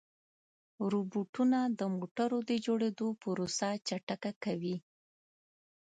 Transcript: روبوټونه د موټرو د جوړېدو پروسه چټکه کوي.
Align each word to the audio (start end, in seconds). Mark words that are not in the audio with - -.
روبوټونه 0.91 1.59
د 1.79 1.81
موټرو 1.97 2.37
د 2.49 2.51
جوړېدو 2.65 3.07
پروسه 3.21 3.67
چټکه 3.87 4.31
کوي. 4.43 4.75